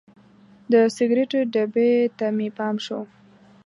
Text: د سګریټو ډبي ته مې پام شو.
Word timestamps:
د 0.71 0.73
سګریټو 0.95 1.39
ډبي 1.53 1.91
ته 2.17 2.25
مې 2.35 2.49
پام 2.57 2.75
شو. 2.85 2.99